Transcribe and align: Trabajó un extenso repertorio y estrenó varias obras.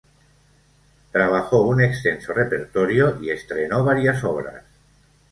Trabajó 1.11 1.61
un 1.61 1.79
extenso 1.83 2.33
repertorio 2.33 3.19
y 3.21 3.29
estrenó 3.29 3.83
varias 3.85 4.23
obras. 4.23 4.63